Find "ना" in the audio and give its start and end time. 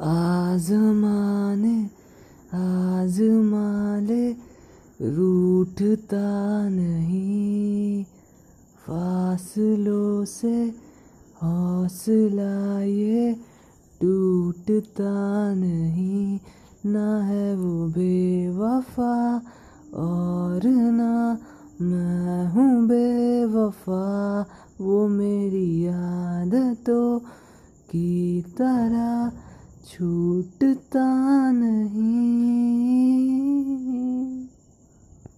16.86-17.22, 20.66-21.38